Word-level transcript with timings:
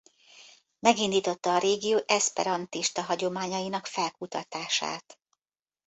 Megindította 0.79 1.55
a 1.55 1.59
régió 1.59 2.03
eszperantista 2.05 3.01
hagyományainak 3.01 3.85
felkutatását. 3.85 5.19